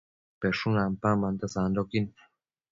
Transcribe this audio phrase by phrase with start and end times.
[0.39, 2.05] peshun ampambanta sandoquin